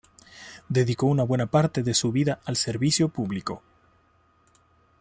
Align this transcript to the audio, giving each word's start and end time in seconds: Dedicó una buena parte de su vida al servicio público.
Dedicó 0.67 1.05
una 1.05 1.21
buena 1.21 1.45
parte 1.45 1.83
de 1.83 1.93
su 1.93 2.11
vida 2.11 2.39
al 2.45 2.55
servicio 2.55 3.09
público. 3.09 3.61